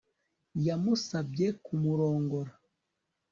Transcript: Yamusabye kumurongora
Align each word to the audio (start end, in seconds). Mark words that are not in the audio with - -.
Yamusabye 0.67 1.47
kumurongora 1.63 2.51